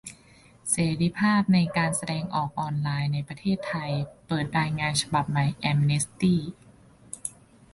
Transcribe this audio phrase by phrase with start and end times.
[0.71, 3.91] เสรีภาพในการแสดงออกออนไลน์ในประเทศไทย
[4.27, 6.41] เปิดรายงานฉบับใหม่แอมเนสตี้